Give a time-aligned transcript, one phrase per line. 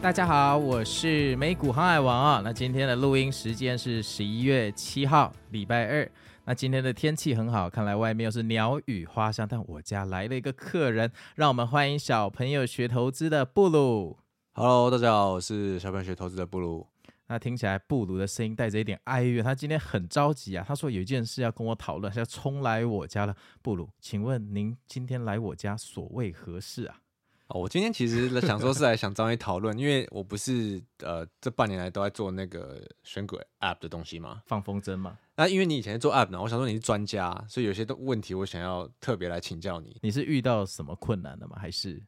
[0.00, 2.40] 大家好，我是美股航海王啊。
[2.42, 6.08] 那今天的录音时间是十一月七号，礼拜二。
[6.44, 9.46] 那今天的天气很好，看来外面又是鸟语花香。
[9.46, 14.16] 但我家来了一个客人，让我们欢迎小朋友学投资的布鲁。
[14.52, 16.86] Hello，大家好，我是小朋友学投资的布鲁。
[17.26, 20.64] 那听起来布鲁的声音带着一点哀怨，他今天很着急啊。
[20.66, 23.34] 他说有一件事要跟我讨论，他要冲来我家了。
[23.60, 27.00] 布鲁，请问您今天来我家所为何事啊？
[27.48, 35.18] 哦，我今天其实想说是来想找你讨论，因为我不是呃这半年来都在做那个选股 App 的东西嘛，放风筝嘛。
[35.36, 39.96] 那因为你以前做 App 呢，我想说你是专家，所以有些的问题我想要特别来请教你。
[40.02, 41.56] 你是遇到什么困难了吗？
[41.58, 42.02] 还是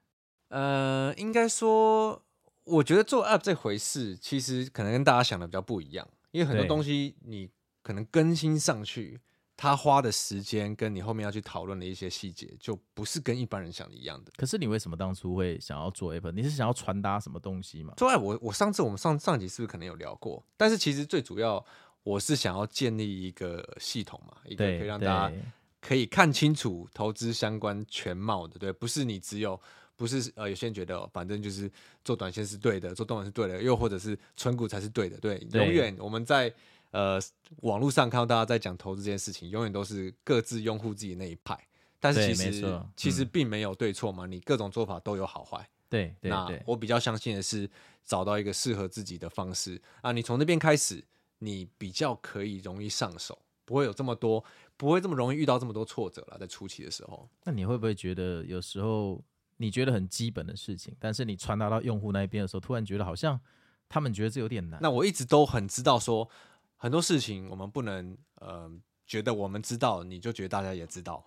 [0.48, 2.22] 呃，应该说，
[2.64, 7.48] 我觉得做 App 这回事，其实可能跟大家想的比较不一样，因为很多东西你
[7.82, 9.18] 可能更新上去。
[9.62, 14.32] 他花的时间跟你后面要去讨论的一些细节，就不是跟一般人想的一样的。
[14.38, 16.32] 可是你为什么当初会想要做 App？
[16.32, 17.92] 你是想要传达什么东西吗？
[17.98, 20.42] 做 App，我我上次我们上上集是不是可能有聊过？
[20.56, 21.62] 但是其实最主要，
[22.02, 25.36] 我是想要建立一个系统嘛，一个可以让大家
[25.78, 29.60] 可以看清楚投资相关全貌的，对，不是你只有
[29.94, 31.70] 不是呃，有些人觉得反正就是
[32.02, 36.50] 做短线是对的，做动能是对的，又或者是存股才是对的，对，对永远我们在。
[36.90, 37.20] 呃，
[37.62, 41.56] 网络上看到大家在讲投资这件事情，永远都是各自拥护自己那一派，
[42.00, 45.68] 但是其实、嗯、其实并没有对错嘛，你各种做法都有好坏。
[45.88, 47.68] 对，对，那我比较相信的是
[48.04, 51.04] 找到一个适合自己的方式啊，你从那边开始，
[51.38, 54.44] 你比较可以容易上手，不会有这么多，
[54.76, 57.28] 不会这么容易遇到这么多挫折了，在初期的时候。
[57.44, 59.22] 那你会不会觉得有时候
[59.58, 63.38] 你觉得很基本的事情，但是你传达到用户那一边的时候，突然觉得好像
[63.88, 64.80] 他们觉得这有点难？
[64.82, 66.28] 那我一直都很知道说。
[66.82, 68.72] 很多事情我们不能，呃，
[69.06, 71.22] 觉得我们知道，你就觉得大家也知道，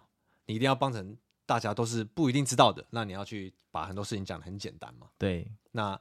[0.48, 1.16] 你一定要帮成
[1.46, 5.10] 大家都是不一定知道的，那你要去把很多事情讲的很简单嘛。
[5.20, 6.00] 对，那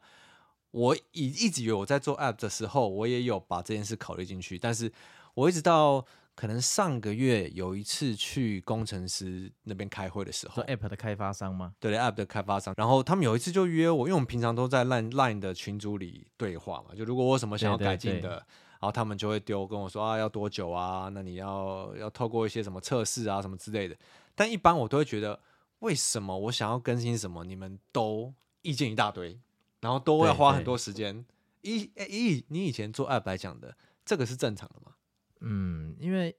[0.70, 4.91] 我一一直以为我在做 App 的时候，我也有把这件事考虑进去，但是
[5.34, 6.02] 我一直到
[6.34, 11.74] 可能上个月有一次去工程师那边开会的时候，做 App 的开发商吗？
[11.78, 18.20] 对，App 的开发商，然后他们有一次就约我，因为我们平常都在 Line Line 的群组里对话嘛，就如果我有什么想要改进的。
[18.20, 21.09] 对对对然后他们就会丢跟我说啊，要多久啊？
[21.12, 23.97] 那你要要透过一些什么测试啊，什么之类的。
[24.34, 25.38] 但一般我都会觉得，
[25.78, 29.38] 为什么我想要更新什么，你们都意见一大堆，
[29.81, 31.25] 然后都要花很多时间。
[31.60, 34.94] 一一，你以前做 App 来讲的，这个是正常的吗？
[35.41, 36.37] 嗯，因为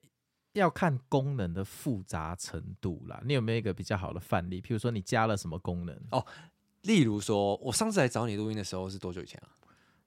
[0.51, 3.21] 要看功能的复杂程度啦。
[3.23, 4.61] 你有没有一个比较好的范例？
[4.61, 5.97] 譬如说你加了什么功能？
[6.11, 6.25] 哦，
[6.81, 9.49] 例如说我上次来找你录音的时候是多久以前啊？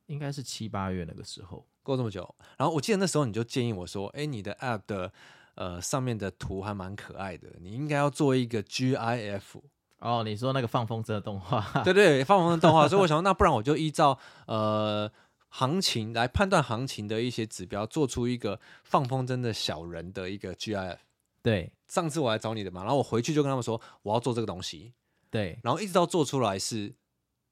[0.07, 1.67] 应该是七八月那个时候。
[1.87, 5.13] 过这么久，然后我记得那时候你就建议我说：“哎，你的 App 的
[5.55, 9.61] 呃上面的图还蛮可爱的，你应该要做一个 GIF。”
[10.01, 11.65] 哦，你说那个放风筝的动画？
[11.83, 12.87] 对对，放风筝动画。
[12.89, 15.11] 所以我想说，那不然我就依照呃
[15.49, 20.99] 行情来判断行情的一些指标，做出一个放风筝的小人的一个 GIF。
[21.43, 24.93] 对，上次我来找你的嘛，然后我回去就跟他们说我要做这个东西。
[25.31, 26.95] 对，然后一直到做出来是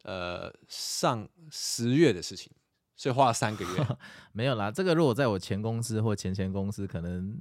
[0.03, 2.53] 呃上十月的事情。
[2.97, 3.97] 所以花了三个月，
[4.33, 4.71] 没有啦。
[4.71, 7.39] 这个如果在我前公司或前前公司，可能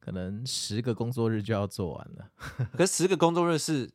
[0.00, 2.30] 可能十个工作日就要做完了。
[2.76, 3.90] 可十个工作日是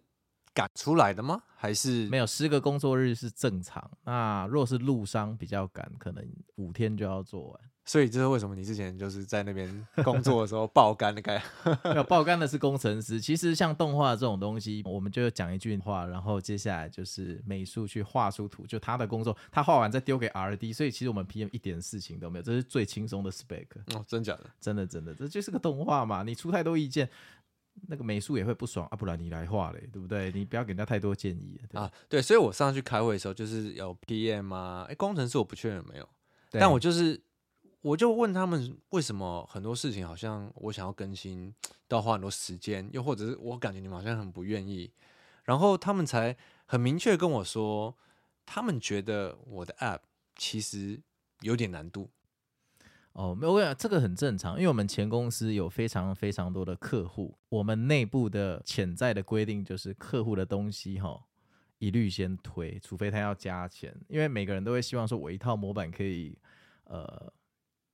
[0.53, 1.43] 赶出来的吗？
[1.55, 3.91] 还是没有十个工作日是正常？
[4.03, 6.25] 那若是路商比较赶，可能
[6.55, 7.61] 五天就要做完。
[7.87, 11.41] 所以这是为什么你之前就是在那边工作的时候 爆肝的概
[11.85, 13.19] 没有 爆肝的是工程师。
[13.19, 20.73] 其实像动画这种东西，我们就讲一句话，然后接下来就是美术去画出图，就他的工作，他画完再丢给 RD。
[20.73, 23.65] 所以其实我们 PM 一点事情都没有，这是最轻松的 spec。
[23.95, 24.49] 哦，真假的？
[24.59, 26.23] 真的真的，这就是个动画嘛。
[26.23, 27.09] 你出太多意见，
[27.87, 28.97] 那个美术也会不爽啊。
[28.97, 30.29] 不然你来画嘞，对不对？
[30.33, 31.89] 你不要给人家太多建议啊。
[32.09, 36.09] 对，所以我上次去开会的时候，就是有 PM 啊，哎，工程师我不确认有没有，
[36.51, 37.21] 但我就是。
[37.81, 41.53] 我就问他们为什么很多事情好像我想要更新
[41.87, 44.91] 都要花很多时间，又或者是我感觉你们好像很不愿意，
[45.43, 46.35] 然后他们才
[46.65, 47.95] 很明确跟我说，
[48.45, 49.99] 他们觉得我的 App
[50.35, 50.99] 其实
[51.41, 52.09] 有点难度。
[53.13, 61.23] 哦，没有，我跟你讲，这个很正常，因为我们前公司有非常非常多的客户，我们内部的潜在的规定就是客户的东西哈，
[61.77, 66.37] 一律先推，除非他要加钱，因为每个人都会希望说我一套模板可以
[66.85, 67.31] 呃。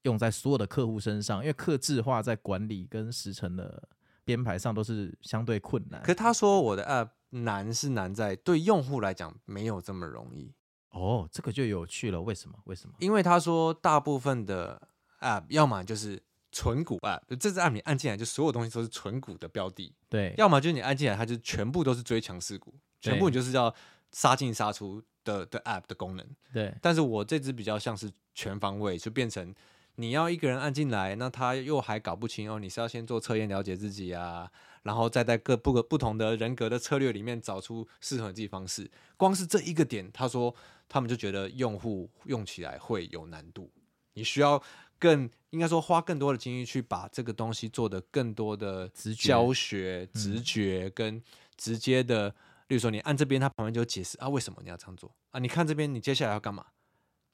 [0.03, 3.87] 用在所有的客户身上，因为客制化在管理跟时程的
[4.23, 6.01] 编排上都是相对困难。
[6.03, 10.53] 可他说我的 App 难是难在对用户来讲没有这么容易。
[10.89, 12.21] 哦，这个就有趣了。
[12.21, 12.59] 为什么？
[12.65, 12.95] 为什么？
[12.99, 14.89] 因为他说大部分的
[15.21, 16.21] App 要么就是
[16.51, 19.95] 纯股 App，这支 App 你按进来就所有东西都是纯股的标的。
[20.09, 20.35] 对。
[20.37, 23.73] 要么就是你按进来它就全部都是追强势股，全部就是要
[24.11, 26.27] 杀进杀出的的 App 的功能。
[26.51, 26.75] 对。
[26.81, 29.55] 但是我这支比较像是全方位，就变成。
[29.95, 32.59] 你要一个人按进来，那他又还搞不清哦。
[32.59, 34.49] 你是要先做测验了解自己啊，
[34.81, 38.89] 然后再在各不不同的人格的策略里面找出适合自己方式。
[39.17, 40.53] 光是这一个点，他说
[40.89, 43.71] 他们就觉得用户用起来会有难度。
[44.13, 44.61] 你需要
[44.97, 51.21] 更应该说花更多的精力去把这个东西做得更多的教学、直觉，跟
[51.55, 52.29] 直接的。
[52.29, 52.35] 嗯、
[52.69, 55.39] 例如说，你按这边，他旁边就解释啊，为什么你要这样做啊？
[55.39, 56.65] 你看这边，你接下来要干嘛？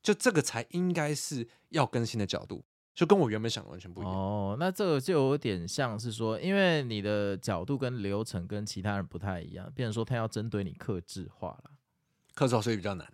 [0.02, 2.64] 就这个才应该是要更新的角度，
[2.96, 4.14] 就跟我原本想的完全不一样。
[4.14, 11.72] 哦，那这个就有点像是说，因为你的角度跟流程跟其他人不太一样，变成说他要针对你克制化了，
[12.34, 13.06] 克制化所以比较难。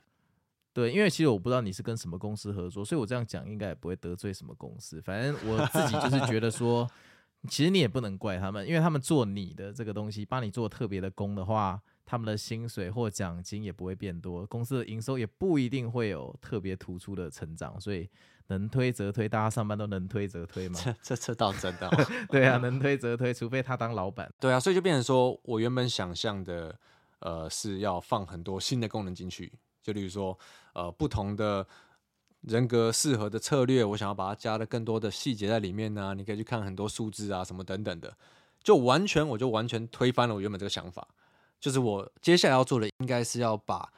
[0.74, 5.02] 对，因为其实我不知道你是跟什么公司合作，所以我这样讲应该也不会得罪什么公司。
[5.02, 6.90] 反正我自己就是觉得说，
[7.50, 11.82] 其实你也不能怪他们，因为他们做你的这个东西，帮你做特别的工的话。
[12.06, 18.08] 他们的薪水或奖金也不会变多，公司的营收也不一定会有特别突出的成长，所以
[18.48, 20.80] 能推则推，大家上班都能推则推嘛。
[20.84, 21.90] 这这这倒真的，
[22.30, 24.32] 对啊，能推则推，除非他当老板。
[24.40, 26.78] 对啊，所以就变成说我原本想象的，
[27.20, 30.38] 呃，是要放很多新的功能进去，就例如说，
[30.74, 31.66] 呃，不同的
[32.42, 36.14] 人格适合的策略，我想要把它加了更多的细节在里面呢、啊。
[36.14, 38.16] 你可以去看很多数字啊，什么等等的，
[38.62, 41.08] 就完全我就完全推翻了我原本这个想法。
[41.66, 43.92] 就是我接下来要做的，应该是要把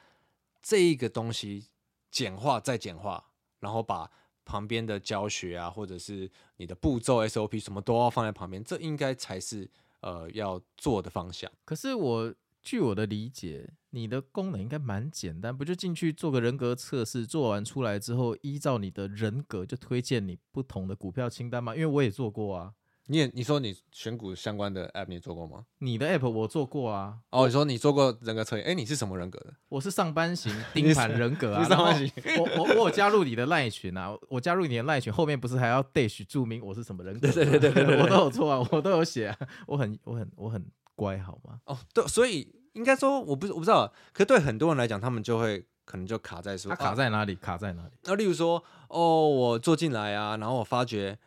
[0.62, 1.66] 这一个东西
[2.10, 3.22] 简化再简化，
[3.60, 4.10] 然后把
[4.46, 9.70] 旁边的教学啊，或者是你的步骤 SOP 什么都要放在旁边，这应该才是
[10.00, 11.52] 呃要做的方向。
[11.66, 21.76] 可是我据我的理解，你的功能应该蛮简单，不就进去做个人格测试，做完出来之后，依照你的人格就推荐你不同的股票清单吗？
[21.76, 22.72] 因为我也做过啊。
[23.10, 25.64] 你也你说你选股相关的 app 你做过吗？
[25.78, 27.18] 你的 app 我做过啊。
[27.30, 28.64] 哦，你说你做过人格测验？
[28.66, 29.54] 哎、欸，你是什么人格的？
[29.70, 31.64] 我是上班型 盯盘人格啊。
[31.64, 32.12] 上班型。
[32.38, 37.32] 我我我有加入你的赖群啊，我加入你的赖群，后面不是还要 dash 注明我是什么人格？
[37.32, 41.58] 对对对对對， 我都有做啊，我都有写啊，我很我很我很乖，好吗？
[41.64, 47.32] 哦，对，所以应该说我不我不知道，可是对很多人来讲，他们就会可能就卡在说，他卡在哪里？
[47.32, 47.92] 啊、卡在哪里？
[48.04, 51.18] 那例如说，哦，我做进来啊，然后我发觉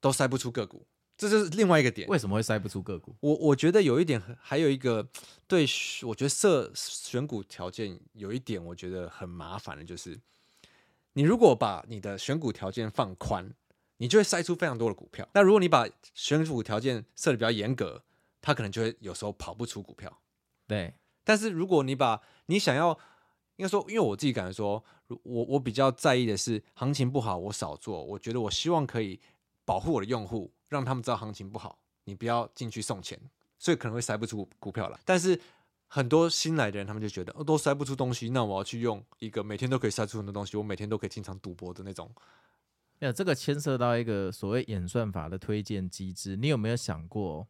[0.00, 0.86] 都筛不出个股。
[1.16, 3.16] 这就是另外一个点，为什么会筛不出个股？
[3.20, 5.08] 我我觉得有一点，还有一个
[5.46, 5.66] 对，
[6.02, 10.20] 我觉得设选股条件有一点，我觉得很麻烦的，就是
[11.14, 13.50] 你如果把你的选股条件放宽，
[13.96, 15.26] 你就会筛出非常多的股票。
[15.32, 18.04] 那如果你把选股条件设的比较严格，
[18.42, 20.20] 它可能就会有时候跑不出股票。
[20.66, 20.92] 对，
[21.24, 22.90] 但是如果你把你想要，
[23.56, 28.04] 应该说，因为我自己感觉说，我我比较在意的是行情不好，我少做。
[28.04, 29.18] 我觉得我希望可以
[29.64, 30.52] 保护我的用户。
[30.68, 33.18] 让他们知道行情不好，你不要进去送钱，
[33.58, 34.98] 所以可能会筛不出股票来。
[35.04, 35.40] 但是
[35.88, 42.10] 很多新来的人，他们就觉得哦，都筛不出东西，那我要去用一个每天都可以筛出很多东西，我每天都可以经常赌博的那种。
[42.98, 46.34] 那，这个牵涉到一个所谓演算法的推荐机制。
[46.34, 47.46] 你有没有想过，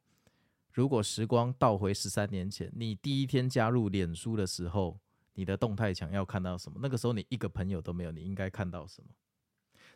[0.73, 4.99] 如果时光倒回十三年前，你第一天加入脸书的时候，
[5.35, 6.80] 你的动态墙要看到什么？
[6.82, 9.08] 那个时候你一个朋友都没有，你应该看到什么？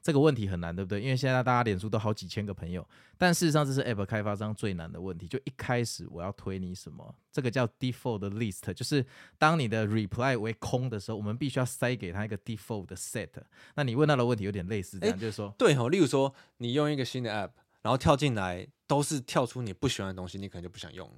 [0.03, 1.01] 这个问题很难，对不对？
[1.01, 2.87] 因为现在大家脸书都好几千个朋友，
[3.19, 5.27] 但事实上这是 App 开发商最难的问题。
[5.29, 9.05] 就一开始我要推你什么，这个叫 Default List，就是
[9.39, 13.29] 当你的 Reply 为空的时候，我们必须要塞给他一个 Default 的 Set。
[13.75, 17.51] 那你问到的问题有点类似这样，就是说，对哦，例如说你用一个新的 App，
[17.83, 21.15] 然后跳进来都是跳出你不喜欢的东西，你可能就不想用了。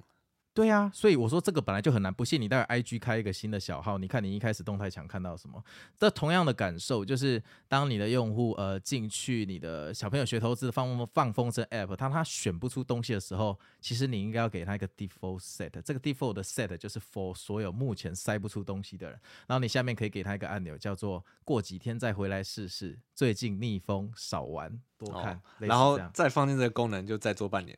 [0.53, 2.13] 对、啊，所以我说这个本来就很难。
[2.13, 5.63] 不信你待会 IG 开一个新的小号，你看你一开始动态墙看到什么？
[5.97, 15.81] 这同样的感受就是，当你的用户呃进去你的小朋友学投资放放风筝 App，当他选不出东西的时候，其实你应该要给他一个 Default Set。
[15.81, 19.19] 这个 Default 的 Set 就是 for 所有目前塞不出东西的人。
[19.47, 22.99] 然后你下面可以给他一个按钮，叫做过几天再回来试试。
[23.15, 24.79] 最近逆风少玩。
[25.05, 27.77] 多看，哦、然后再放进这个功能，就再做半年。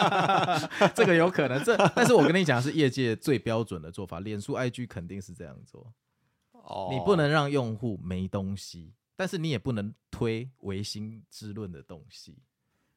[0.94, 5.92] 这个有可能，这但是我跟你讲是业界最标准的做法，脸书 IG 肯定是这样做。
[6.52, 12.36] 哦，你不能让用户没东西，但是你也不能推唯心之论的东西。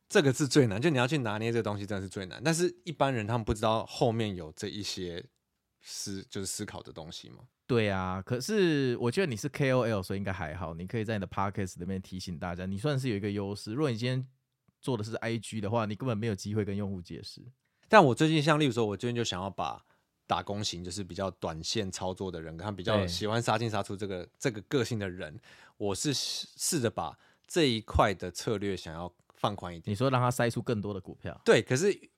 [0.10, 2.42] 这个是最难，就你要去拿捏这个东西，真的是最难。
[2.44, 5.26] 但是一般人他们不知道后面有这一些
[5.82, 7.40] 思，就是思考的东西吗？
[7.66, 10.74] 对啊，可是我觉得你是 KOL，所以应该还好。
[10.74, 13.74] 你可以在你的 Podcast 里面提醒大家，你算是有一个优势。
[13.74, 14.28] 如果你今天
[14.82, 17.42] 做的是 IG 的话，你根本没有机会跟用户解释。
[17.88, 19.82] 但我最近像例如说，我最近就想要把
[20.28, 25.40] 打工型，就是比较短线操作的人，跟他比较喜欢杀进杀出这个这个个性的人，
[25.78, 27.18] 我是试着把
[27.48, 29.92] 这一块的策略想要放宽一点。
[29.92, 31.42] 你说让他筛出更多的股票？
[31.46, 32.12] 对，可是。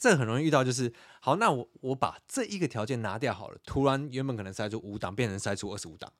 [0.00, 0.90] 这很容易遇到，就是
[1.20, 6.10] 好，那我我把这一个条件拿掉好了，突然原本可能筛出五档，变成筛出二十五档，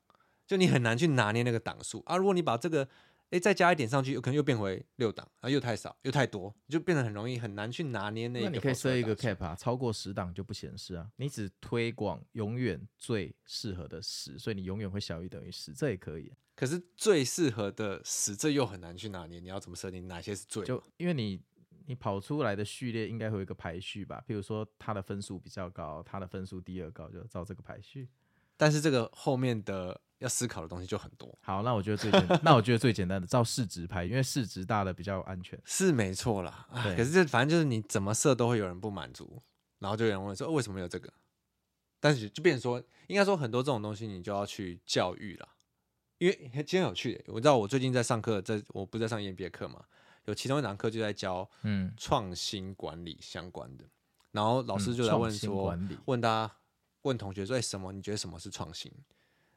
[0.45, 2.15] 就你很难去拿捏那个档数啊。
[2.15, 2.87] 如果你把这个
[3.31, 8.45] 哎再加一点上去，有可能又变回六档啊，又太少又太多，就变得很容易很难去拿捏那个。
[8.45, 11.09] 那你可以设一个 cap 啊，超过十档就不显示啊。
[11.15, 16.31] 你只推广永远最适合的十，所以你永远会小于等于十，这也可以。
[16.55, 20.63] 可是最适合的十，这又很难去拿捏，你要怎么设定哪些是最？
[20.63, 21.41] 就因为你。
[21.87, 24.23] 你跑出来的序列应该会有一个排序吧？
[24.25, 28.07] 比如说他的分数比较高，他的分数第二高，就照这个排序。
[28.57, 31.35] 但是这个后面的要思考的东西就很多。
[31.41, 35.59] 好，那我觉得最简，那我觉得最简单的照市值排，因为市值大的比较安全。
[35.65, 39.41] 是没错啦，可是这反正就是你怎么设都会有人不满足，
[39.79, 41.11] 然后就有人问说，哦，为什么没有这个？
[41.99, 45.49] 但是就变成说，应该说很多这种东西你就要去教育了，
[46.19, 49.83] 因为今天有趣，我知道我最近在上课，在我不是在上 EMBA 课嘛。
[50.25, 53.89] 有其中一堂课就在教嗯创新管理相关的，嗯、
[54.31, 56.55] 然后老师就在问说，嗯、问大家
[57.03, 57.91] 问同学说，哎，什么？
[57.91, 58.91] 你觉得什么是创新？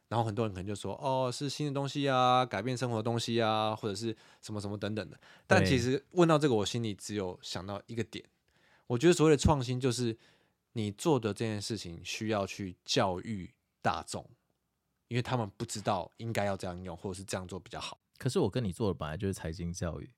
[0.09, 5.18] 然后很多人可能就说，哦，是新的东西啊，改变生活的东西啊，或者是什么什么等等的。
[5.47, 8.25] 但其实问到这个，我心里只有想到一个点，
[8.87, 10.16] 我觉得所谓的创新就是
[10.75, 13.52] 你做的这件事情需要去教育
[13.83, 14.25] 大众，
[15.09, 17.99] 因为他们不知道应该要这样用，或者是这样做比较好。
[18.18, 20.09] 可是我跟你做的本来就是财经教育。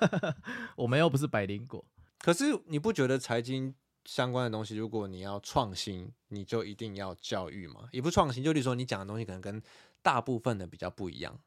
[0.76, 1.84] 我们又不是百灵果，
[2.18, 7.88] 可是你不觉得财经相关的东西，如果你要创新，你就一定要教育吗？
[7.92, 9.62] 也不创新，就例如说你讲的东西可能跟
[10.02, 11.38] 大部分的比较不一样，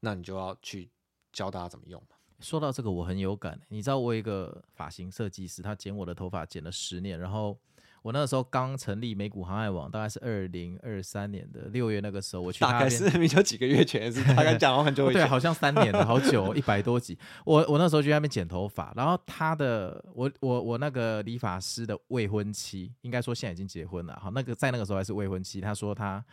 [0.00, 0.90] 那你就要去
[1.32, 2.16] 教大家怎么用嘛。
[2.40, 3.60] 说到这个，我很有感。
[3.68, 7.58] 你知道我有一个发型设计师，他剪我的头发剪了十年，然后。
[8.02, 12.60] 我那个时候刚成立美股航海网，大概是二零二三年的六月那个时候，我去。
[12.60, 15.22] 大概是没有几个月前，是 大概讲了很久以前。
[15.22, 17.18] 对，好像三年了，好久， 一百多集。
[17.44, 24.18] 我我那时候就在那边剪头发，然后他的我我我那个理发师的未婚妻，应该说现在已经结婚了。
[24.22, 26.24] 好，那个在那个时候还是未婚妻，他说他。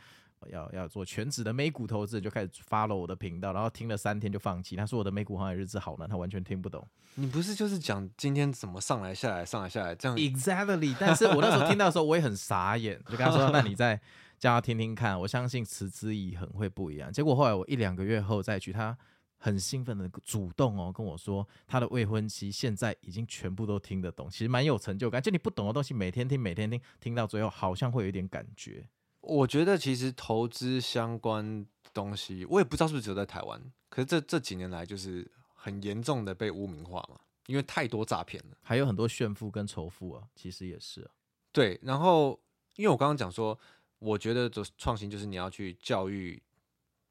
[0.51, 4.75] 要要做全职的美股投资，就开始 follow 我的频道，然后听了三天就放弃。
[4.75, 6.87] 他说我的美股航海日志好难，他完全听不懂。
[7.15, 10.95] 你不是就是讲今天怎么上来下来上来下来这样？Exactly。
[10.99, 13.99] 但是我那时候听到的时候，我也很傻眼，就跟他说：“那你再
[14.37, 17.11] 叫他听听看。”我相信持之以恒会不一样。
[17.11, 18.95] 结果后来我一两个月后再去，他
[19.39, 25.19] 很兴奋的主动哦跟我说，他的未婚妻现在已经全部都听得懂，其实蛮有成就感。
[25.21, 28.87] 就你不懂的东西，每天听每天听，听到最后好像会有一点感觉。
[29.27, 41.11] 我觉得其实投资相关东西，我也不知道是不是只有在台湾，可是这这几年来就是很严重的被污名化嘛，因为太多诈骗了，还有很多炫富跟仇富啊，其实也是啊。
[41.51, 42.39] 对，然后
[42.77, 43.59] 因为我刚刚讲说，
[43.99, 46.41] 我觉得创新就是你要去教育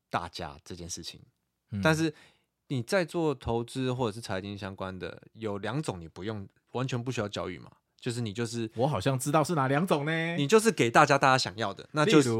[0.09, 1.21] 大家这件事情，
[1.71, 2.15] 嗯、但是
[2.69, 7.71] 你在做投资或者是财经相关的，有两种你不用完全不需要教育嘛。
[8.07, 10.37] 就是你就是我好像知道是哪两种呢？
[10.37, 12.31] 你就是给大家大家想要的，那就是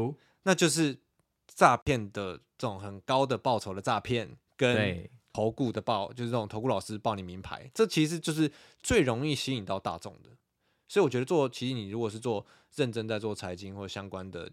[0.43, 0.97] 那就是
[1.45, 8.49] 诈骗的这种很高的报酬的诈骗，跟投顾的报就是这种投顾老师报你名牌，这其实就是
[8.81, 10.29] 最容易吸引到大众的。
[10.87, 12.45] 所以我觉得做其实你如果是做
[12.77, 14.49] 认真在做财经或相关的，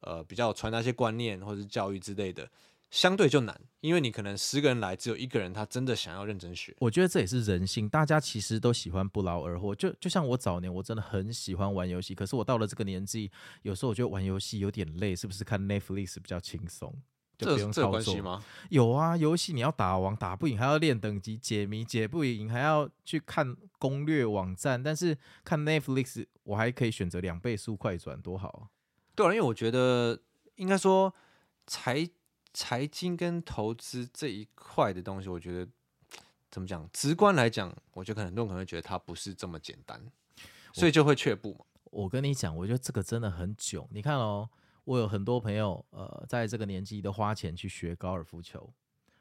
[0.00, 2.50] 呃，比较传达一些观念或者是教育之类的，
[2.90, 6.74] 相对就难，因为你可能十个人来，只有一个人他真的想要认真学。
[6.78, 9.74] 我觉得这也是人性，大家其实都喜欢不劳而获。
[9.74, 13.30] 就就像我早年，我真的很喜欢玩游戏，可是我到了这个年纪，
[13.60, 16.94] 有时候我觉得玩游戏有点累，是不是看 Netflix 比较轻松？
[17.36, 18.42] 就不用操作这这吗？
[18.70, 24.82] 有啊，游戏你要打王打不赢，还要练等级解谜，解不赢还要去看攻略网站。
[24.82, 28.62] 但是看 Netflix，我还可以选择两倍速快转，多好啊！
[29.14, 30.18] 对啊，因为我觉得
[30.56, 31.14] 应该说
[31.66, 32.08] 才。
[32.58, 35.70] 财经跟投资这一块的东西，我觉得
[36.50, 36.90] 怎么讲？
[36.92, 40.04] 直观来讲，我觉得可能很多人可能会觉得它不是这么简单，
[40.72, 41.64] 所以就会却步嘛。
[41.84, 43.86] 我跟你讲，我觉得这个真的很囧。
[43.92, 44.50] 你看哦，
[44.82, 48.68] 我有很多朋友，呃，在这个年纪都花钱去学高尔夫球，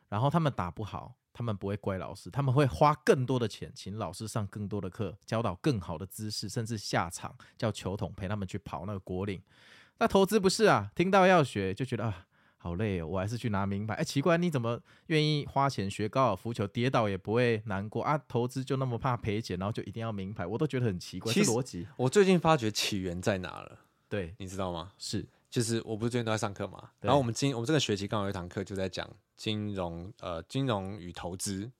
[0.10, 9.40] 然后他们打不好，他们不会怪老师，他们会花更多的钱请老师上更多的课，教导更好的姿势，甚至下场叫球童陪他们去跑那个果岭。
[10.00, 10.92] 那投资不是啊？
[10.96, 12.27] 听到要学就觉得啊。
[12.60, 13.94] 好累哦，我还是去拿名牌。
[13.94, 18.18] 哎，奇怪，你怎么愿意花钱学高尔夫球，跌倒也不会难过啊？
[18.28, 21.32] 投资就那么怕赔钱，然后就一定要名牌，我都觉得很奇怪。
[21.32, 23.80] 其实逻辑，我最近发觉起源在哪了？
[24.10, 24.92] 对，你知道吗？
[24.98, 31.72] 是，就是我不是最近都在上课嘛，然后我们今我们这个学期刚好有一堂课就在讲金融，呃，金融与投资。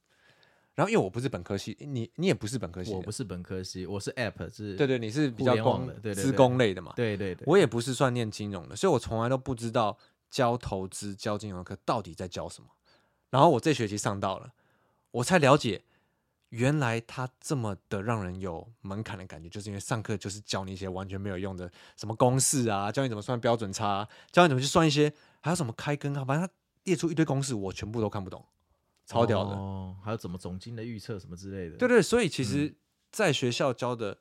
[0.76, 9.98] 然后因为我不是本科系，你你也不是本科系，我不是本科系，我是 App 是，对对，你是比较光的，对对资工类的嘛，对对对，我也不是算念金融的，所以我从来都不知道。
[10.30, 12.70] 教投资、教金融课到底在教什么？
[13.30, 14.54] 然后我这学期上到了，
[15.12, 15.84] 我才了解，
[16.50, 26.54] 原来他这么的让人有门槛的感觉，就是因为上课就是教你一些完全没有用的什么公式啊，教你怎么算标准差，教你怎么去算一些，还有什么开根啊，反正他
[26.84, 28.46] 列出一堆公式，我全部都看不懂，
[29.06, 29.52] 超屌的。
[29.56, 31.76] 哦，还有怎么总金的预测什么之类的。
[31.78, 32.74] 对对，所以其实
[33.12, 34.20] 在学校教的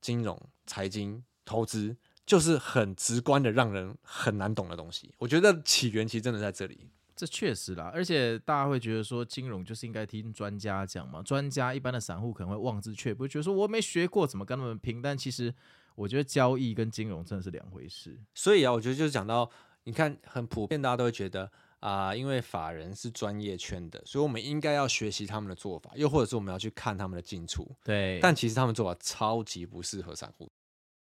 [0.00, 1.96] 金融、财经、投资。
[2.26, 5.14] 就是很直观的，让人很难懂的东西。
[5.18, 6.88] 我觉得起源其实真的在这里。
[7.16, 11.22] 这确实啦，而且大家会觉得说，金融就是应该听专家讲嘛。
[11.22, 15.00] 专家一般的散户可能会望之却步，觉得说我没学过，怎么跟他们拼？
[15.00, 15.54] 但其实
[15.94, 18.18] 我觉得交易跟金融真的是两回事。
[18.34, 19.48] 所以啊，我觉得就是讲到，
[19.84, 21.44] 你看很普遍，大家都会觉得
[21.78, 27.70] 啊、呃，因为法人是专业圈的，所以我们应该要学习他们的做法，又或者是我们要去看他们的进出。
[27.84, 30.50] 对，但其实他们做法超级不适合散户。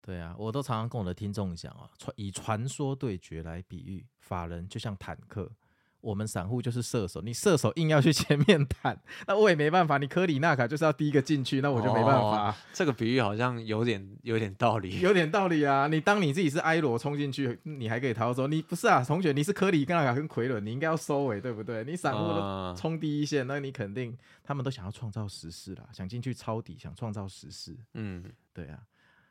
[0.07, 5.51] 对啊，我都常常跟我的听众讲啊，传以传说对决来比喻，法人就像坦克，
[6.01, 7.21] 我们散户就是射手。
[7.23, 9.99] 你射手硬要去前面坦，那我也没办法。
[9.99, 12.51] 你科里纳卡就是要第一个进去，那我就没办法。
[12.51, 15.89] 哦，这个比喻好像有点有点道理， 有点道理啊。
[15.89, 18.47] 你当你自己是埃罗冲进去，你还可以逃走。
[18.47, 21.83] 你不是啊，同学，你是科里纳卡跟奎伦，你应该要收尾，对不对？
[21.83, 27.77] 你散户都冲第一线，那你肯定他们都想要创造时势啦，想进去抄底，想创造时势。
[27.95, 28.23] 嗯，
[28.55, 28.79] 对啊。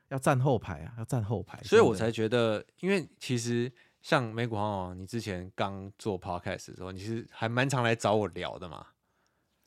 [0.09, 8.87] 要站后排啊，要站后排，所以我才觉得，因为其实像美股航王，你之前刚做 podcast 的时候，你是还蛮常来找我聊的嘛。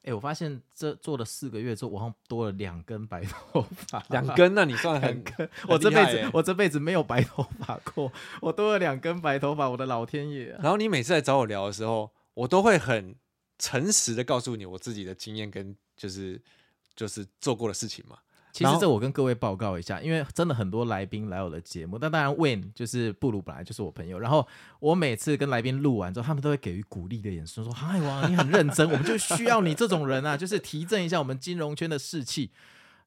[0.02, 10.60] 哎、欸，我发现这做了四个月之后，我好像多了两根白头发，两根那你算 很，根我这辈子我这辈子没有白头发过，我多了两根白头发，我的老天爷、啊！
[10.62, 13.16] 然后你每次来找我聊的时候，我都会很
[13.58, 16.40] 诚实的告诉你我自己的经验跟就是
[16.94, 18.16] 就是做过的事情嘛。
[18.58, 24.46] 其实这我跟各位报告一下，因为真的很多来宾来我的节目，但当然 Wayne 就是布鲁本来就是我朋友，然后
[24.80, 32.50] 我每次跟来宾录完之后，他们都会给予鼓励的眼神，说：“嗨，哇，你很认真，我们就需要你这种人啊， 就是提振一下我们金融圈的士气。”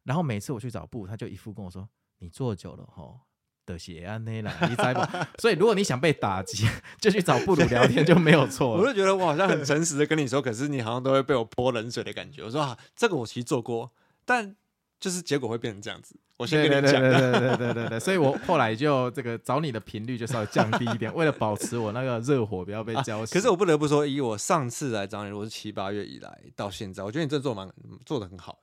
[0.06, 3.20] 然后每次我去找布，他就一副跟我说：“你做久了吼，
[3.66, 6.66] 的血安内了，你猜吧。” 所以如果你想被打击，
[7.02, 8.70] 就去找布鲁聊天就没有错。
[8.78, 12.42] 我就觉得我好像很诚实的跟你说，可是你好像都会被我泼冷水的感觉。
[12.42, 13.92] 我说啊，这个我其实做过，
[14.24, 14.56] 但。
[15.02, 16.16] 就是结果会变成这样子。
[16.38, 17.02] 我先跟你讲。
[17.02, 27.70] 对对对对对所以我后来就这个找你的频率就稍微降低一点为了保持我那个热火不要被浇熄可是我不得不说以我上次来找你我是七八月以来到现在我觉得你这做蛮
[28.06, 28.60] 做的很好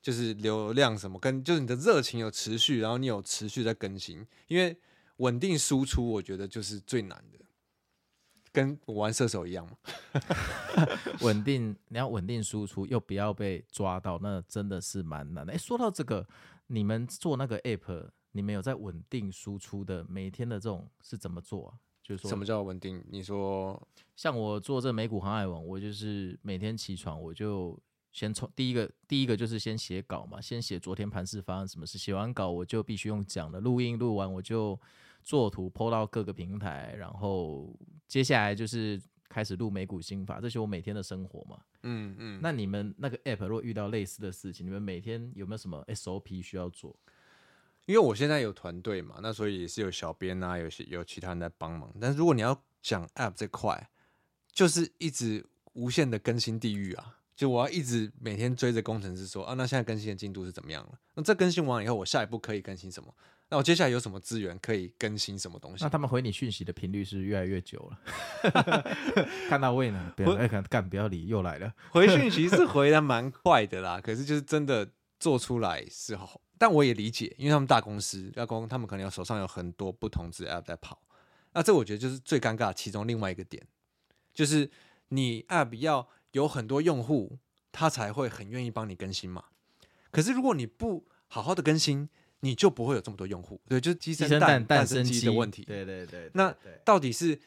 [0.00, 4.76] 就是流量什么跟就是你的热情有持续然后你有持续在更新因为
[5.16, 7.38] 稳定输出我觉得就是最难的
[8.52, 9.76] 跟我玩射手一样嘛，
[11.22, 15.52] 稳定，你要稳定输出，又不要被抓到，那真的是蛮难的。
[15.52, 16.26] 哎，说到这个，
[16.66, 21.78] 你们做那个 app，你们有在稳定输出的每天的这种是怎么做啊？
[22.02, 23.04] 就是说什么叫稳定？
[23.08, 23.80] 你说
[24.16, 27.78] 像我做这美股航海王，我就是每天起床我就
[28.10, 34.76] 先从第一个第一个就是先写稿嘛，先写昨天盘市发生什么事，写完稿我就必须用讲的录音，录完我就。
[35.22, 37.74] 做图 po 到各个平台，然后
[38.08, 41.58] 接下来就是开始录美股心法，这是我每天的生活嘛。
[41.82, 42.40] 嗯嗯。
[42.42, 46.94] 那你们那个 app 如果遇到类似的事情，你们每天有没有什么 SOP 需要做？
[47.86, 51.92] 因为我现在有团队嘛，那所以也是有小编啊，有些有其他人在帮忙。
[52.00, 53.90] 但是如果你要讲 app 这块，
[54.52, 57.18] 就是一直无限的更新地狱啊！
[57.34, 61.00] 就我要一直每天追着工程师说啊，那现在更新的进度是怎么样了？
[61.14, 63.12] 那这更新完以后，我下一步可以更新什么？
[63.50, 65.82] 那我接下来有什么资源可以更新什么东西？
[65.82, 68.86] 那他们回你讯息的频率是越来越久了。
[69.50, 71.74] 看到位呢，不要干，干不要理，又来了。
[71.90, 76.40] 回讯息是回的蛮快的啦，可是就是真的做出来是好。
[76.56, 81.02] 但我也理解，因为他们大公司，大公他们可能有手上有很多不同的 app 在跑。
[81.52, 83.66] 那这我觉得就是最尴尬其中另外一个点，
[84.32, 84.70] 就是
[85.08, 87.38] 你 app 要有很多用户，
[87.72, 89.46] 他才会很愿意帮你更新嘛。
[90.12, 92.08] 可是如果你不好好的更新，
[92.40, 95.62] 你就不会有这么多用户，对，就是鸡生蛋，蛋生鸡的问题。
[95.64, 96.30] 对对对。
[96.34, 97.38] 那到底是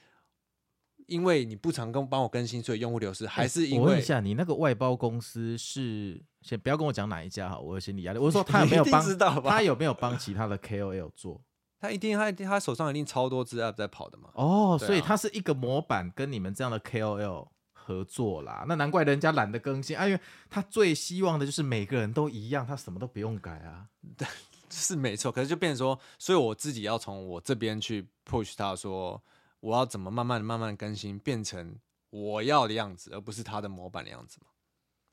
[1.08, 3.80] 因为你不常跟帮我更新，所以用户流失，还是因为？
[3.80, 8.20] 我问一下，你那个外包公司是先不要跟我讲哪一家哈，我有心理压力。
[8.20, 9.18] 我说 他有没有帮？
[9.44, 11.42] 他有没有帮其他的 KOL 做？
[11.82, 14.30] 他一定，他他手上一定超多资 App 在跑的嘛。
[14.36, 18.64] 哦，所以他是一个模板，跟你们这样的 KOL 合作啦。
[18.70, 23.88] 那难怪人家懒得更新，啊，因为他最希望的就是每个人都一样，他什么都不用改啊。
[24.74, 24.80] 对。
[24.80, 29.22] 是没错，可是就变成说，所以我自己要从我这边去 push 他说，
[29.60, 31.76] 我要怎么慢慢慢慢更新，变成
[32.10, 34.48] 我要的样子，而不是他的模板的样子嘛。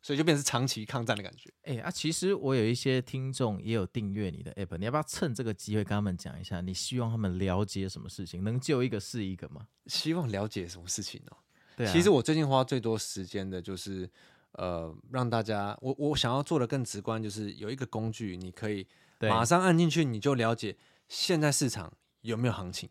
[0.03, 1.53] 所以就变成长期抗战的感觉。
[1.64, 9.68] 哎、欸、啊，其实我有一些听众也有订阅你的 app，你要不要趁这个机会跟他们讲一下，你希望他们了解什么事情，能救一个是一个吗？
[9.88, 11.37] 希望了解什么事情呢、喔？
[11.77, 14.09] 对啊，其实我最近花最多时间的就是，
[14.53, 18.87] 呃，让大家，我我想要做的更直观，就是有一个工具，你可以。
[19.28, 20.76] 马上按进去，你就了解
[21.09, 22.88] 现在市场有没有行情，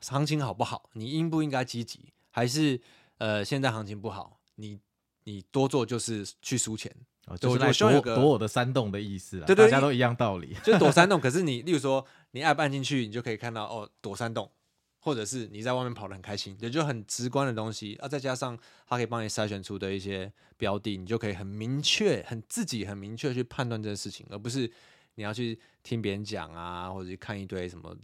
[0.00, 0.88] 行情好不好？
[0.94, 2.12] 你应不应该积极？
[2.30, 2.80] 还是
[3.18, 4.80] 呃，现在行情不好，你
[5.24, 6.90] 你多做就是去输钱？
[7.26, 9.46] 哦，就是来躲躲我的山洞的意思啦。
[9.46, 11.20] 对对，大家都一样道理， 就躲山洞。
[11.20, 14.50] 可是你，例如说你 App 按进去，你就可以看到哦，躲山洞，
[14.98, 18.08] 或者是你在外面跑得很开心，也就很直观的东西啊。
[18.08, 24.72] 再加上它可以帮你筛选出的一些标的，你就可以很明确、很自己很明确去判断这件事情，而不是。
[25.14, 27.96] 你要去听别人讲啊，或者去看一堆什么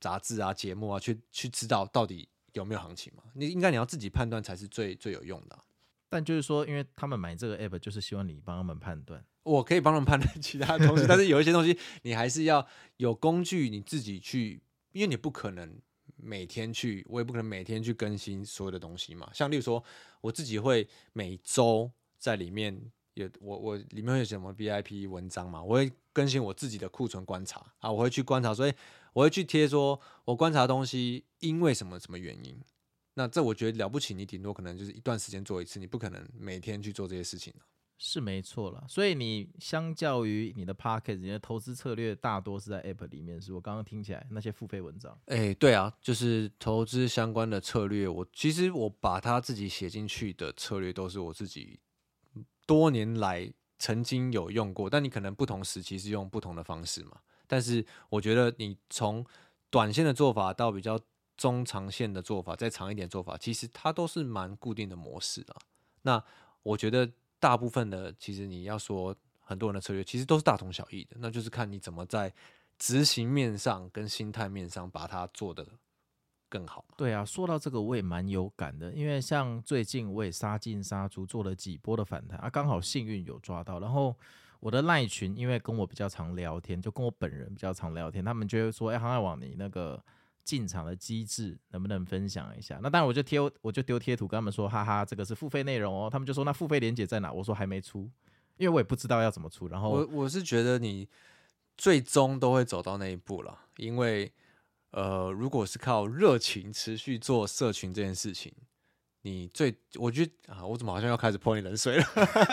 [0.00, 3.22] 杂志啊、节目啊，去去知道到底有没有行情嘛？
[3.34, 5.64] 你应该你要自己判断才是最最有用的啊。
[6.08, 9.24] 但就是说，因为他们买这个 app，就是希望你帮他们判断。
[9.44, 14.60] 我可以帮他们判断其他东西，但是有一些东西你还是要有工具，你自己去，
[14.92, 15.80] 因为你不可能
[16.16, 19.30] 每天去，我也不可能每天去更新所有的东西嘛。
[19.32, 19.82] 像例如说，
[20.20, 22.90] 我自己会每周在里面。
[23.14, 25.60] 有我我里面会有什么 VIP 文章嘛？
[25.60, 28.72] 我会更新我自己的库存观察啊，我会去观察，所以
[29.12, 32.60] 我会去贴说我观察东西因为什么什么原因。
[33.14, 37.52] 那这我觉得了不起，你顶多可能就是一段时间做一次，你不可能每天去做这些事情。
[38.02, 45.12] 是没错了，所以你相较于你的 Pocket，你的投资策略大多是在 App 里面，是我刚刚听起来那些付费文章。
[45.26, 51.78] 哎、欸，对啊，就是投资相关的策略，我其实我把它自己写进去的策略都是我自己。
[52.64, 57.18] 多年来曾经有用过，但你可能不同时期是用不同的方式嘛。
[57.48, 59.26] 但是我觉得你从
[59.70, 60.96] 短线的做法到比较
[61.36, 65.56] 中长线的做法，再长一点做法，其实它都是蛮固定的模式啊。
[66.02, 66.22] 那
[66.62, 72.32] 我觉得大部分的，其实你要说很多人的策略，其实都是大同小异的，那就是看你怎么在
[72.78, 75.66] 执行面上跟心态面上把它做的
[76.50, 76.84] 更好。
[76.96, 83.78] 对啊，说到这个我也蛮有感的，因为像最近我也杀进杀出做了几波的反弹啊，刚好幸运有抓到。
[83.80, 84.14] 然后
[84.58, 90.02] 我的赖群因为跟我比较常聊天，就跟我本人比较常聊天，他们就会说：“哎，航海网你那个
[90.44, 98.10] 进场的机制能不能分享一下？”那当然我就贴我就丢贴图跟他们说：“哈哈，这个是付费内容哦。”他们就说：“那付费连接在哪？”我说：“还没出，
[98.58, 101.08] 因为我也不知道要怎么出。”然后我我是觉得你
[101.78, 104.30] 最终都会走到那一步了，因为。
[104.92, 108.52] 呃，如果是靠热情持续做社群这件事情，
[109.22, 112.04] 你最我觉得啊，我怎么好像要开始泼你冷水了？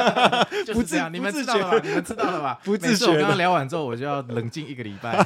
[0.65, 1.79] 就是这样，你们知道了吧？
[1.83, 2.59] 你们知道了吧？
[2.65, 3.07] 不自觉。
[3.07, 5.17] 我刚刚聊完之后，我就要冷静一个礼拜。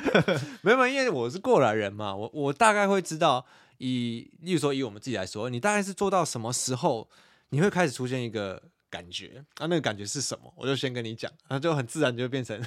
[0.62, 3.46] 没有，因为我是过来人嘛，我我大概会知道，
[3.78, 7.08] 以例如说以我们自己来说，你大概是做到什么时候，
[7.50, 9.64] 你会开始出现一个感觉啊？
[9.66, 10.52] 那个感觉是什么？
[10.56, 12.60] 我就先跟你讲，然后就很自然就会变成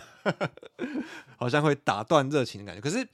[1.37, 2.81] 好像会打断热情的感觉。
[2.81, 3.07] 可是。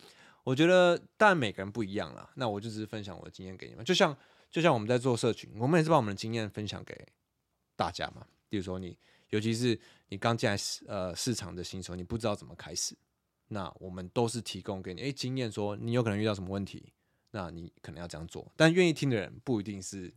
[0.49, 2.27] 我觉得，当然每个人不一样啦。
[2.33, 4.17] 那我就只是分享我的经验给你们，就像
[4.49, 7.07] 就像我们在做社群，我们也是把我们的经验分享给
[7.75, 8.25] 大家嘛。
[8.49, 8.97] 比如说你，
[9.29, 12.97] 尤其是你刚进来市呃市场的新手，你不知道怎么开始，
[13.49, 16.91] 那我们都是提供给你诶经验，说你有可能遇到什么问题，
[17.29, 18.51] 那你可能要这样做。
[18.57, 20.11] 但愿意听的人不一定是，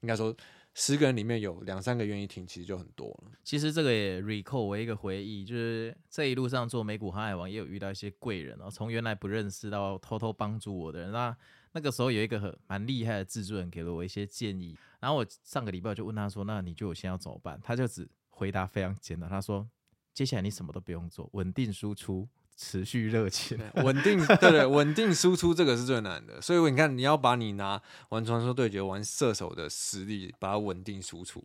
[0.00, 0.36] 应该说
[0.74, 3.32] 十个人里面有两三个愿意听，其实就很多了。
[3.44, 11.12] 其实这个也 recall 我一个回忆，就是这一路上做美股航海王也有遇到一些贵人哦，从原来不认识到偷偷帮助我的人。
[11.12, 11.36] 那
[11.72, 19.68] 那个时候有一个很蛮厉害的制作人给了我一些建议，然后我上个礼拜就问他说：“那你觉得我现在要怎么办？”他就只回答非常简单，他说
[20.14, 26.40] ：“接下来你什么都不用做，稳定输出。”持续热情，稳定， 对对，稳定输出这个是最难的。
[26.40, 31.42] 所以你看，你要把你拿玩传说对决、玩射手的实力，把它稳定输出。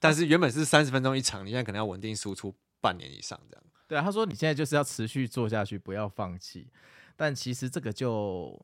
[0.00, 3.64] 但是原本是三十分钟一场，你现在可能要稳定输出半年以上这样。
[3.86, 6.68] 对啊，他说你现在就是要持续做下去，不要放弃。
[7.16, 8.58] 但其实这个就，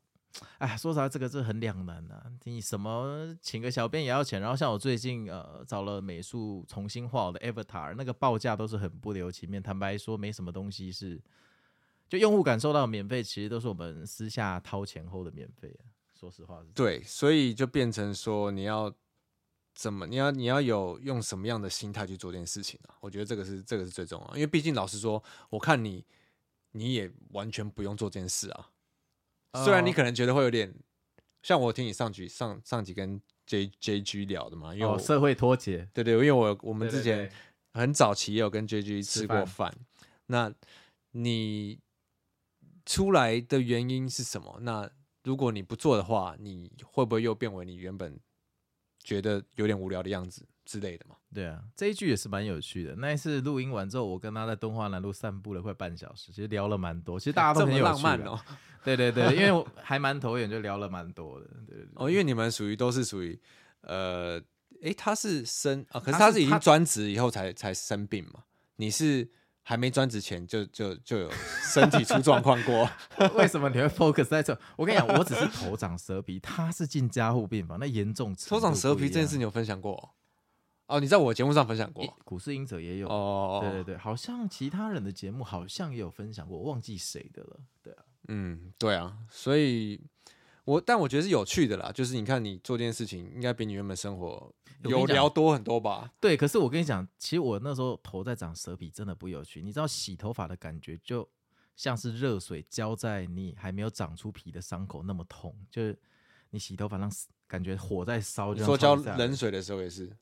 [0.57, 2.25] 哎，说实话，这个是很两难啊。
[2.45, 9.61] 你什么请个小编也要钱，然后像我最近呃找了美术重新画我的 Avatar，那个报价都是很不留情面。
[9.61, 11.21] 坦白说，没什么东西是。
[12.11, 15.87] 就用户感受到免费，其实都是我们私下掏钱后的免费啊。
[16.13, 18.93] 说实话是，对，所以就变成说你要
[19.73, 22.95] 怎么，你要你要有用什么样的心态去做这件事情啊？
[22.99, 26.03] 我觉得这个是这个是最重要，因为毕竟老实说，我看你
[26.73, 28.71] 你也完全不用做这件事啊。
[29.63, 30.75] 虽然你可能觉得会有点
[31.43, 37.31] 像我听你上局上上集跟 J J G 聊的嘛，因为社会脱节，对对，因为我我们之前
[37.71, 39.73] 很早期也有跟 J G 吃过饭，
[40.25, 40.53] 那
[41.11, 41.79] 你。
[42.85, 44.59] 出来的原因是什么？
[44.61, 44.89] 那
[45.23, 48.19] 如果你不做的话，你会不会又变为你原本
[49.03, 51.15] 觉得有点无聊的样子之类的嘛？
[51.33, 52.95] 对啊，这一句也是蛮有趣的。
[52.95, 57.19] 那一次录音完之后，我跟他在敦化南路散步了快半小时，其实聊了蛮多。
[57.19, 58.39] 其实大家都很 浪漫哦。
[58.83, 61.45] 对对对，因为我还蛮投缘，就聊了蛮多的。
[61.67, 61.87] 对，对对。
[61.95, 63.39] 哦，因为你们属于都是属于
[63.81, 64.41] 呃，
[64.81, 68.43] 诶，他是生啊，可是他是已经专职以后才才生病嘛？
[68.77, 69.29] 你是？
[69.71, 71.31] 还没专职前就就就有
[71.63, 72.89] 身体出状况过，
[73.35, 74.59] 为什么你会 focus 在这？
[74.75, 78.35] 我跟你讲，我只是头长舌皮，他是进加护病房，那严重。
[78.49, 80.13] 头长舌皮这件事你有分享过？
[80.87, 87.57] 哦，你在我节目上分享过，股市隐者也有哦，对对对，好像其他人的节目好像也有分享过，我忘记谁的了。
[87.81, 90.01] 对啊，嗯，对啊，所以。
[90.63, 96.11] 我但我觉得是有趣的啦，就是你看你做这件事情，应该比你原本生活有聊多很多吧？
[96.19, 99.61] 对，可是我跟你讲，其实我那时候头在长蛇皮，真的不有趣。
[99.61, 101.27] 你知道洗头发的感觉，就
[101.75, 105.97] 像是热水浇在你还没有长出皮的伤口那么痛，就是
[106.51, 107.11] 你洗头发让
[107.47, 108.55] 感觉火在烧。
[108.55, 110.15] 说浇冷水的时候也是，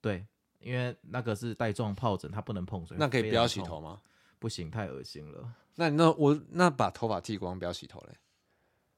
[0.00, 0.26] 对，
[0.58, 2.96] 因为那个是带状疱疹，它不能碰水。
[2.98, 4.00] 那可以不要洗头吗？
[4.38, 5.48] 不行，太恶心了。
[5.76, 8.16] 那那我那把头发剃光，不要洗头嘞？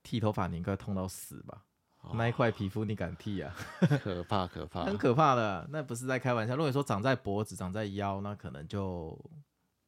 [0.09, 1.67] 剃头发你应该痛到死吧？
[2.01, 3.55] 哦、那一块皮肤你敢剃啊？
[4.03, 5.69] 可怕可怕，很可怕的。
[5.71, 6.57] 那不是在开玩笑。
[6.57, 9.19] 如果说长在脖子、长在腰，那可能就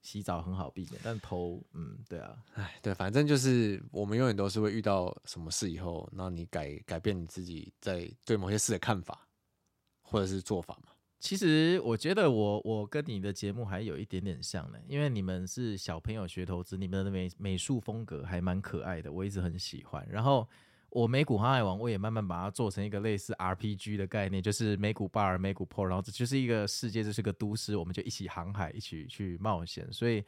[0.02, 1.00] 洗澡很好避免。
[1.02, 9.26] 但头，嗯，对啊，哎，对，反正就是我们永远都是会遇到什么事以后，那你改改变你自己在对某些事的看法
[10.02, 10.92] 或者是做法嘛。
[11.20, 20.04] 其实我觉得我我跟你的节目还有一点点像呢，因为你们是小朋友学投资，你们的美美术风格还蛮可爱的，我一直很喜欢。
[20.10, 20.48] 然后
[20.88, 29.86] 我美股航海王，我也慢慢把它做成一个类似 RPG 的概念，就是美股 Bar、美股 Port，然后这就是一个世界，这是个都市，我们就一起航海，一起去冒险。
[29.92, 30.24] 所以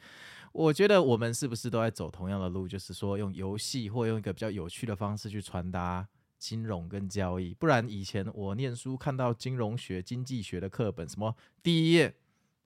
[0.51, 6.07] 我觉得我们是不是都在走同样的路，就是说用游戏或用一个比较有趣的方式去传达。
[6.43, 12.13] 金融跟交易，不然以前我念书看到金融学、经济学的课本，什么第一页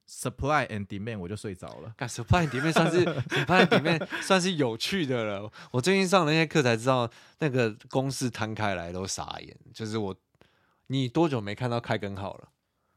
[0.10, 1.94] supply and demand 我就睡着了。
[1.96, 5.52] 看 supply and demand 算是 supply and demand 算是有趣的了。
[5.70, 9.56] 我最近上的那些课才知道，那个公式摊开来都傻眼。
[9.72, 10.16] 就是我，
[10.88, 12.50] 你多久没看到开根号了？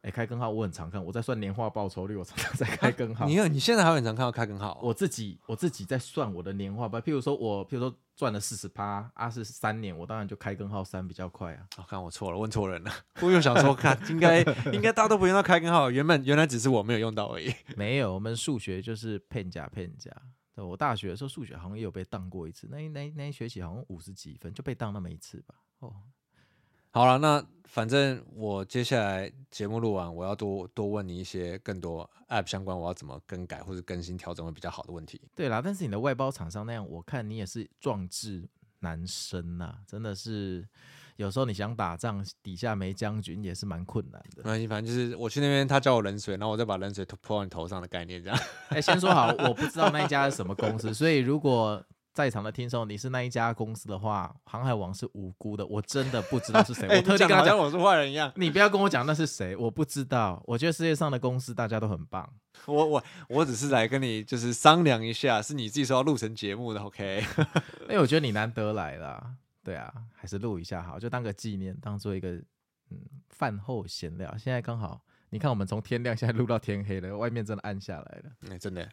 [0.02, 3.26] 哎、欸，开根号我很常看，我在算年化报酬率，我常常在开根号。
[3.26, 4.80] 你有，你现在还很常看到开根号？
[4.82, 11.66] 我自己我自己在算我的年化吧，譬如说我譬如说赚了四十趴，啊是三年，我当然就开根号三比较快啊。
[11.76, 12.90] 我、哦、看我错了，问错人了。
[13.20, 14.40] 我又想说，看应该
[14.72, 17.54] 应该大家都不用到开根号，原本原来只是我没有用到而已。
[17.76, 20.10] 没有，我们数学就是骗假骗假。
[20.54, 25.54] 我大学的时候数学好像也有被当过一次，那那那一学期好像五十几分就被当那么一次吧。
[25.80, 25.94] 哦。
[26.92, 35.20] 好了，那反正我接下来节目录完，我要多多问你一些更多 App 相关，我要怎么更改或者更新调整会比较好的问题。
[35.36, 38.42] 对啦，但是你的外包厂商那样，我看你也是壮志
[38.80, 40.68] 难伸呐，真的是
[41.14, 44.38] 有时候你想打仗，底下没将军也是蛮困难的。
[44.38, 48.36] 没关系，反正就是我去那边，他叫我冷水，然后我再把冷水泼到你头上的概念这样。
[48.70, 51.80] 哎、欸，先说好，我不知道那一家是什么公司，所以如果。
[52.20, 56.86] 在场的听众，你是那一家公司的话，航海王是无辜的，我真的不知道是谁。
[56.94, 58.30] 我特地跟他讲，我是坏人一样。
[58.36, 60.42] 你不要跟我讲那是谁，我不知道。
[60.46, 62.30] 我觉得世界上的公司大家都很棒。
[62.66, 67.24] 我我我只是来跟你就是商量一下，是你自己说要录成节目的，OK？
[67.82, 72.32] 因 为我觉得你难得来了，对啊，还是录一下好，就当个纪念，当做一个
[72.90, 74.36] 嗯饭后闲聊。
[74.36, 78.30] 现在刚好，你看我们从天亮现在录到天黑了，外面真的暗下来了。
[78.50, 78.86] 哎，真的。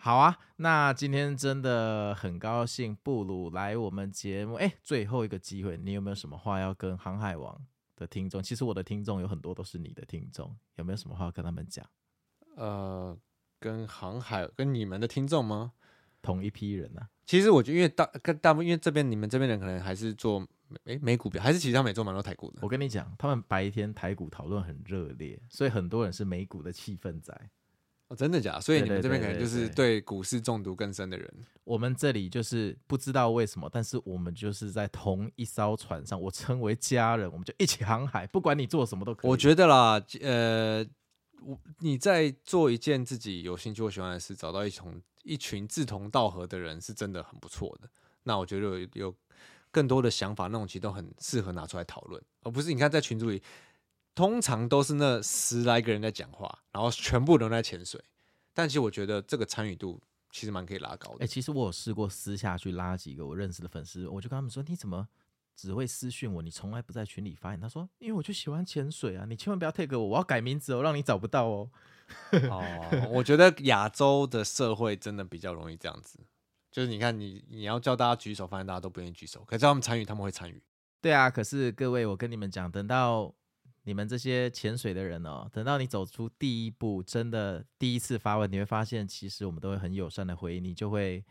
[0.00, 4.54] 好啊，那今天真的很高兴布鲁来我们节目。
[4.54, 7.60] 哎，最后一个机会，你有没有什么话要跟航海王
[7.96, 8.40] 的听众？
[8.40, 11.84] 其实我的听众有很多都是你的听众，有没有什么话要跟他们讲？
[12.56, 13.18] 呃，
[13.58, 15.72] 跟航海跟你们的听众吗？
[16.22, 17.10] 同一批人呢、啊？
[17.26, 20.46] 其实我觉得，因为大跟大部分，因为这边你们这边人可能还是做
[20.84, 22.60] 美美股表，还是其实他们也做蛮多台股的。
[22.62, 27.50] 我跟你讲，他们白天台股讨论很热烈，所以很多人是美股的气氛仔。
[28.08, 28.60] 哦，真的假的？
[28.62, 31.30] 所以你们这边可能就是对股市中毒更深的人。
[31.64, 39.30] 我们这里就是不知道为什么，但是我们就是在同一艘船上，我称为家人，我们就一起航海，不管你做什么都可以。
[39.30, 40.82] 我觉得啦，呃，
[41.42, 47.90] 我你在做一件自己有兴趣或喜欢的事，找到一同一群志同道合的人，是真的很不错的。
[48.22, 49.14] 那我觉得有有
[49.70, 53.42] 更多的想法，那种其实都很适合拿出来讨论，而不是你看在群组里。
[54.18, 58.02] 通常都是那十来个人在讲话，然后全部都在潜水。
[58.52, 60.02] 但其实我觉得这个参与度
[60.32, 61.18] 其实蛮可以拉高的。
[61.18, 65.06] 哎、欸，其实我有试过私下去拉几个我认识的粉丝，我就跟他们说：“你怎么
[65.54, 66.42] 只会私讯我？
[66.42, 71.70] 你从来不在群里发言。”他说：“因为我就喜欢潜水啊，你千万不要 take 我，我要改名字哦，让你找不到哦。”
[72.50, 76.18] 哦，我觉得亚洲的社会真的比较容易这样子，
[76.72, 80.60] 就是你看你你要叫大家举手，发现大家都不愿意举手，可是叫他们参与，他们会参与。
[81.00, 83.32] 对啊，可是各位，我跟你们讲，等到。
[83.88, 91.24] 你们这些潜水的人哦，等到你走出第一步，真的第一次发问，你会发现其实我们都会很友善的回应，你就会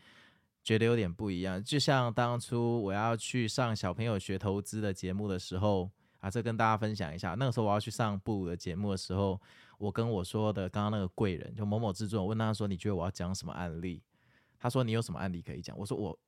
[0.64, 1.62] 觉得有点不一样。
[1.62, 7.36] 就像当初我要去上小朋友学投资的节目的时候啊，这跟大家分享一下。
[7.38, 9.40] 那个时候我要去上布鲁的节目的时候，
[9.78, 14.02] 我跟我说的刚刚那个贵人，就某某制作，我问他说：“你觉得我要讲什么案例？”
[14.58, 16.18] 他说：“你有什么案例可以讲？”我说：“我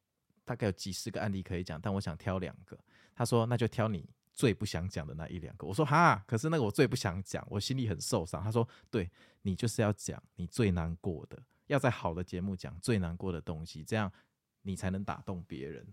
[0.45, 2.79] 大概有几十个案例可以讲，但我想挑两个。”
[3.17, 4.09] 他说：“那就挑你。”
[4.41, 8.43] 最不想讲的那一两个，我说哈，可是那个我最不想讲，我心里很受伤。
[8.43, 9.11] 他说，对，
[9.43, 14.11] 你就是要讲你最难过的，要在好的节目讲最难过的东西，这样
[14.63, 15.87] 你才能打动别人。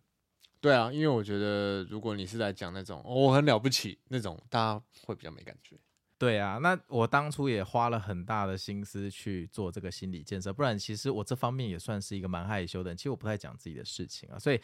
[0.61, 5.77] 对啊，因为我觉得如果你是在讲那种、哦、我很了不起那种，大家会比较没感觉。
[6.17, 14.39] 对啊，那我当初也花了很大的心思去做这个心理建设，不然其实我这方面也算是一个蛮害羞的人，其实我不太讲自己的事情啊。
[14.39, 14.61] 所以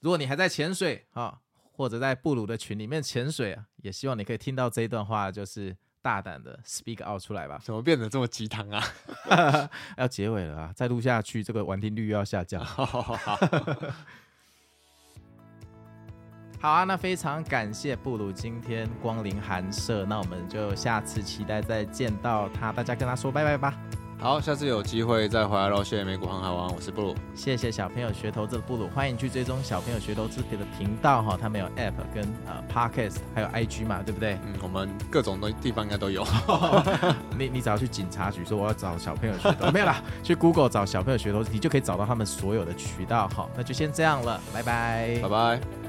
[0.00, 1.38] 如果你还在潜水哈。
[1.78, 7.60] 或者在布鲁的群里面潜水啊，也希望你可以听到这一段话，就是大胆的 speak out 出来吧。
[7.62, 8.82] 怎么变得这么鸡汤啊？
[9.96, 10.72] 要结尾了啊！
[10.74, 12.64] 再录下去，这个完听率又要下降。
[12.64, 13.38] 好，好，好，
[16.60, 16.82] 好啊！
[16.82, 23.80] 那非常感谢布鲁今天光临寒舍，那我们就下次期待再见到他，大家跟他说拜拜吧。
[24.20, 25.76] 好，下次有机会再回来喽。
[25.84, 27.14] 谢谢美股航海王，我是布鲁。
[27.36, 34.36] 谢谢小朋友学投资的布鲁，欢迎去追踪小朋友学投资的频道哈，他们有 App 跟呃 Podcast，还有 IG 嘛，对不对？
[34.44, 36.26] 嗯，我们各种的地方应该都有。
[37.38, 43.48] 你你只要去警察局说我要找小朋友学投， 没有啦，去 Google 找小朋友学投资，你就可以找到他们所有的渠道哈。
[43.56, 45.87] 那就先这样了，拜拜，拜拜。